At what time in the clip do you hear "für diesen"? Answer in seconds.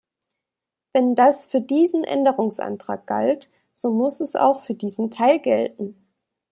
1.45-2.03, 4.61-5.11